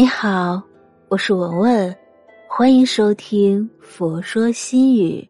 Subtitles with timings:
[0.00, 0.62] 你好，
[1.08, 1.96] 我是文文，
[2.48, 5.28] 欢迎收听《佛说心语》。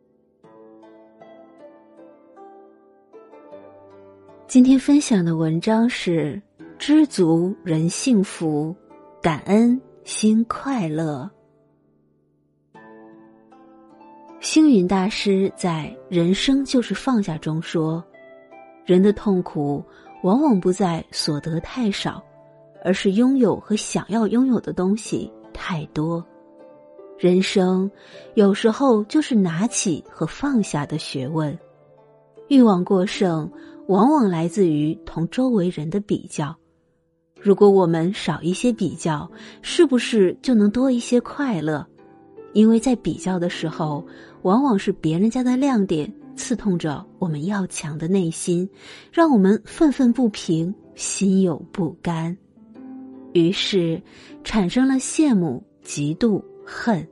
[4.46, 6.38] 今天分享的文章是：
[6.78, 8.76] 知足人幸福，
[9.22, 11.30] 感恩心快乐。
[14.38, 18.04] 星云大师在《人生就是放下》中说
[18.84, 19.82] ：“人的痛苦
[20.24, 22.22] 往往不在所得太少。”
[22.84, 26.24] 而是拥有和想要拥有的东西太多，
[27.18, 27.90] 人生
[28.34, 31.56] 有时候就是拿起和放下的学问。
[32.48, 33.50] 欲望过剩，
[33.88, 36.56] 往往来自于同周围人的比较。
[37.40, 39.30] 如果我们少一些比较，
[39.62, 41.86] 是不是就能多一些快乐？
[42.54, 44.04] 因为在比较的时候，
[44.42, 48.68] 往往是别人家的亮点刺痛着我们要强的内心，
[49.12, 52.36] 让我们愤愤不平，心有不甘。
[53.34, 54.00] 于是，
[54.42, 57.06] 产生了羡慕、嫉妒、恨，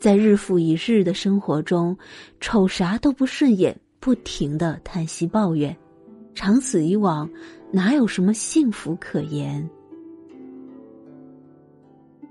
[0.00, 1.96] 在日复一日的生活中，
[2.40, 5.76] 瞅啥都不顺眼，不停的叹息抱怨，
[6.34, 7.28] 长此以往，
[7.70, 9.68] 哪有什么幸福可言？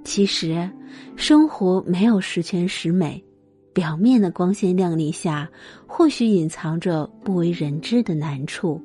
[0.03, 0.69] 其实，
[1.15, 3.23] 生活没有十全十美，
[3.73, 5.49] 表面的光鲜亮丽下，
[5.87, 8.81] 或许隐藏着不为人知的难处，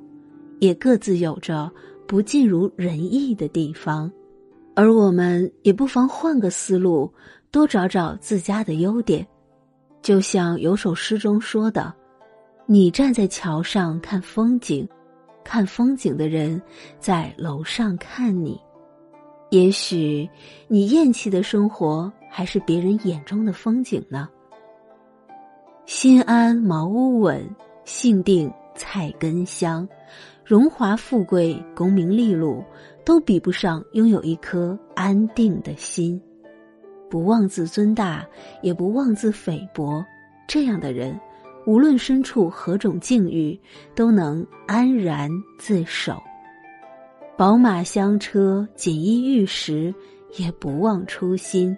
[0.60, 1.68] 也各自有着
[2.06, 4.10] 不尽如人意的地方。
[4.78, 7.12] 而我们也不妨换个思路，
[7.50, 9.26] 多找找自家的优点。
[10.00, 11.92] 就像有首诗中说的
[12.64, 14.88] ：“你站在桥上看风景，
[15.42, 16.62] 看风景的人
[17.00, 18.56] 在楼上看你。
[19.50, 20.30] 也许
[20.68, 24.28] 你厌弃的生活，还是别人眼中的风景呢。”
[25.86, 27.44] 心安茅屋稳，
[27.84, 29.88] 性定菜根香，
[30.44, 32.62] 荣华富贵，功名利禄。
[33.08, 36.20] 都比不上拥有一颗安定的心，
[37.08, 38.22] 不妄自尊大，
[38.60, 40.04] 也不妄自菲薄。
[40.46, 41.18] 这样的人，
[41.66, 43.58] 无论身处何种境遇，
[43.94, 46.22] 都能安然自守。
[47.34, 49.94] 宝马香车，锦衣玉食，
[50.36, 51.74] 也不忘初心。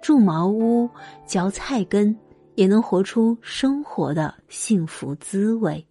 [0.00, 0.88] 住茅屋，
[1.26, 2.16] 嚼菜根，
[2.54, 5.84] 也能活出生活的幸福滋味。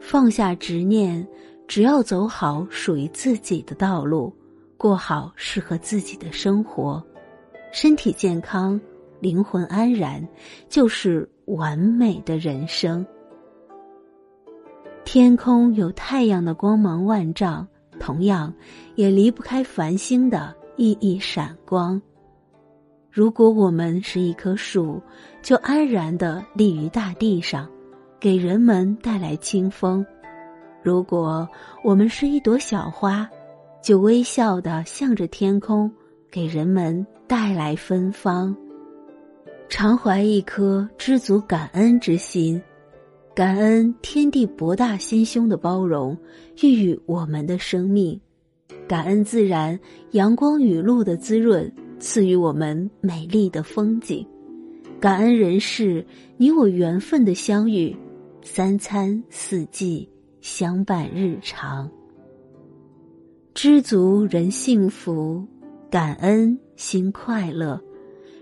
[0.00, 1.28] 放下执念。
[1.74, 4.32] 只要走好属于自己的道路，
[4.76, 7.04] 过好适合自己的生活，
[7.72, 8.80] 身体健康，
[9.18, 10.24] 灵魂安然，
[10.68, 13.04] 就是完美的人生。
[15.04, 17.66] 天空有太阳的光芒万丈，
[17.98, 18.54] 同样
[18.94, 22.00] 也离不开繁星的熠熠闪光。
[23.10, 25.02] 如果我们是一棵树，
[25.42, 27.68] 就安然的立于大地上，
[28.20, 30.06] 给人们带来清风。
[30.84, 31.48] 如果
[31.82, 33.26] 我们是一朵小花，
[33.82, 35.90] 就微笑的向着天空，
[36.30, 38.54] 给人们带来芬芳。
[39.70, 42.60] 常怀一颗知足感恩之心，
[43.34, 46.14] 感恩天地博大心胸的包容，
[46.60, 48.20] 孕育我们的生命；
[48.86, 49.80] 感恩自然
[50.10, 54.22] 阳光雨露的滋润，赐予我们美丽的风景；
[55.00, 56.04] 感恩人世
[56.36, 57.96] 你我缘分的相遇，
[58.42, 60.06] 三餐四季。
[60.44, 61.90] 相伴日常，
[63.54, 65.42] 知足人幸福，
[65.90, 67.82] 感恩心快乐，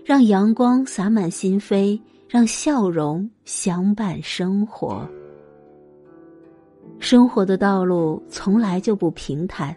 [0.03, 1.97] 让阳光洒满心扉，
[2.27, 5.09] 让笑容相伴生活。
[6.99, 9.73] 生活的道路从来就不平坦，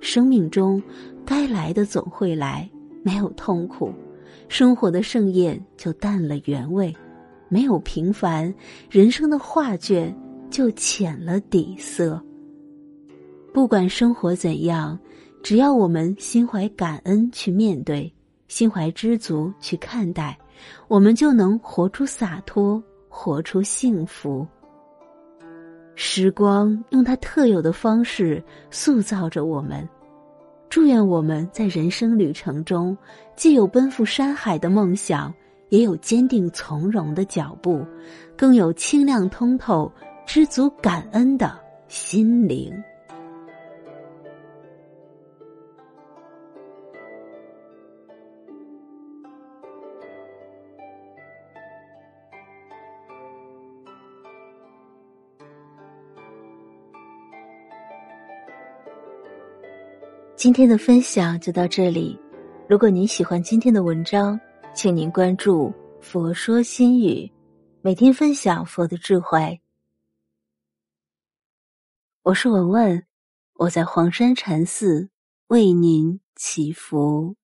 [0.00, 0.82] 生命中
[1.26, 2.66] 该来的总会来，
[3.02, 3.92] 没有痛苦，
[4.48, 6.90] 生活的盛宴就淡了原味；
[7.50, 8.52] 没有平凡，
[8.88, 10.10] 人生的画卷。
[10.50, 12.20] 就浅了底色。
[13.52, 14.98] 不管生活怎样，
[15.42, 18.12] 只要我们心怀感恩去面对，
[18.48, 20.36] 心怀知足去看待，
[20.88, 24.46] 我们就能活出洒脱，活出幸福。
[25.94, 29.88] 时光用它特有的方式塑造着我们。
[30.68, 32.94] 祝愿我们在人生旅程中，
[33.36, 35.32] 既有奔赴山海的梦想，
[35.70, 37.82] 也有坚定从容的脚步，
[38.36, 39.90] 更有清亮通透。
[40.26, 41.56] 知足感恩的
[41.86, 42.74] 心灵。
[60.34, 62.18] 今天的分享就到这里。
[62.68, 64.38] 如果您喜欢今天的文章，
[64.74, 65.72] 请您关注
[66.02, 67.30] “佛说心语”，
[67.80, 69.58] 每天分享佛的智慧。
[72.26, 73.06] 我是文文，
[73.54, 75.10] 我在黄山禅寺
[75.46, 77.36] 为您祈福。